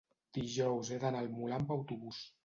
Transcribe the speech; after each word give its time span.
dijous 0.35 0.89
he 0.95 0.97
d'anar 1.03 1.21
al 1.25 1.29
Molar 1.35 1.59
amb 1.59 1.75
autobús. 1.77 2.23